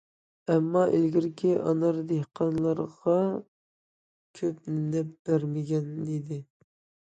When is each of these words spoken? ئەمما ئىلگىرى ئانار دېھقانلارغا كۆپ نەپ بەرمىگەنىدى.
ئەمما 0.51 0.81
ئىلگىرى 0.99 1.51
ئانار 1.63 1.99
دېھقانلارغا 2.13 3.15
كۆپ 4.41 4.67
نەپ 4.81 5.15
بەرمىگەنىدى. 5.31 6.45